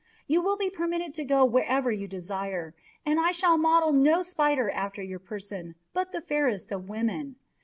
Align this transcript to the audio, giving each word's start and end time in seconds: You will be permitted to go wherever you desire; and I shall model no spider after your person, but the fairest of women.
You 0.25 0.41
will 0.41 0.57
be 0.57 0.71
permitted 0.71 1.13
to 1.13 1.23
go 1.23 1.45
wherever 1.45 1.91
you 1.91 2.07
desire; 2.07 2.73
and 3.05 3.19
I 3.19 3.29
shall 3.29 3.55
model 3.55 3.93
no 3.93 4.23
spider 4.23 4.71
after 4.71 5.03
your 5.03 5.19
person, 5.19 5.75
but 5.93 6.11
the 6.11 6.21
fairest 6.21 6.71
of 6.71 6.89
women. 6.89 7.35